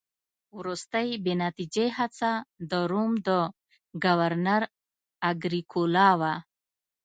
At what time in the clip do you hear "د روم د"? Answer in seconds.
2.69-3.29